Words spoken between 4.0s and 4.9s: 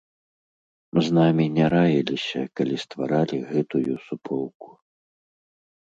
суполку.